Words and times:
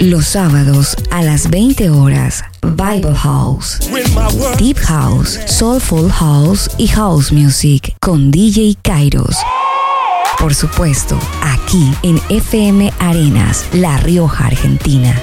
Los 0.00 0.28
sábados 0.28 0.96
a 1.10 1.22
las 1.22 1.50
20 1.50 1.90
horas, 1.90 2.44
Bible 2.62 3.16
House, 3.16 3.80
Deep 4.56 4.78
House, 4.78 5.40
Soulful 5.46 6.08
House 6.12 6.70
y 6.78 6.86
House 6.86 7.32
Music 7.32 7.96
con 8.00 8.30
DJ 8.30 8.76
Kairos. 8.80 9.36
Por 10.38 10.54
supuesto, 10.54 11.18
aquí 11.42 11.92
en 12.04 12.20
FM 12.28 12.92
Arenas, 13.00 13.66
La 13.72 13.98
Rioja, 13.98 14.46
Argentina. 14.46 15.20